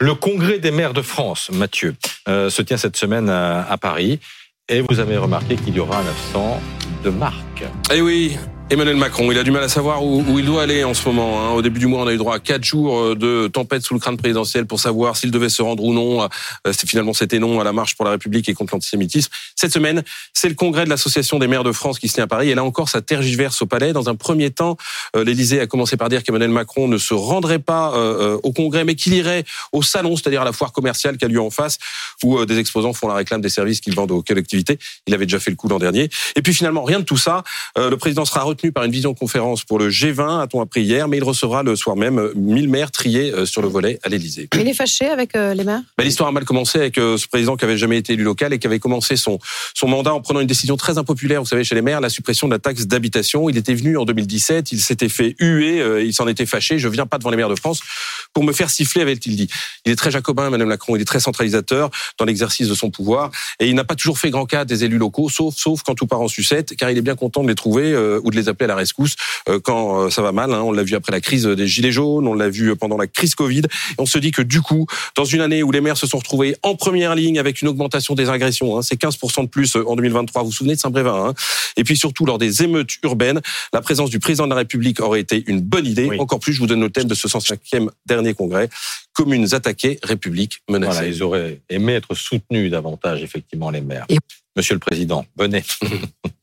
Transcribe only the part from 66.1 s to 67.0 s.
en sucette, car il